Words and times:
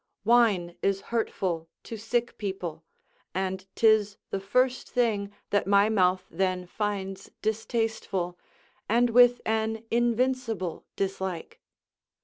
Wine 0.25 0.75
is 0.81 0.99
hurtful 1.13 1.69
to 1.83 1.95
sick 1.95 2.35
people, 2.39 2.83
and 3.35 3.67
'tis 3.75 4.17
the 4.31 4.39
first 4.39 4.89
thing 4.89 5.31
that 5.51 5.67
my 5.67 5.89
mouth 5.89 6.25
then 6.31 6.65
finds 6.65 7.29
distasteful, 7.43 8.35
and 8.89 9.11
with 9.11 9.41
an 9.45 9.83
invincible 9.91 10.87
dislike. 10.95 11.61